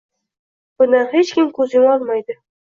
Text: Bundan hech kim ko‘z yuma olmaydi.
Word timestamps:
Bundan 0.81 1.05
hech 1.11 1.35
kim 1.35 1.53
ko‘z 1.59 1.77
yuma 1.79 1.93
olmaydi. 1.99 2.39